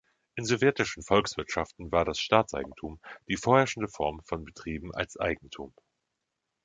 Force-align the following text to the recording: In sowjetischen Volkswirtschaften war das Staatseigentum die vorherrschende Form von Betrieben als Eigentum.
In 0.33 0.45
sowjetischen 0.47 1.03
Volkswirtschaften 1.03 1.91
war 1.91 2.05
das 2.05 2.17
Staatseigentum 2.17 2.99
die 3.27 3.37
vorherrschende 3.37 3.87
Form 3.87 4.19
von 4.23 4.43
Betrieben 4.43 4.91
als 4.95 5.15
Eigentum. 5.19 5.75